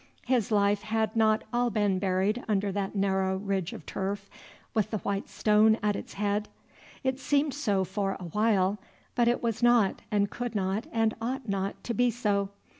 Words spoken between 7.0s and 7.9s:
It seemed so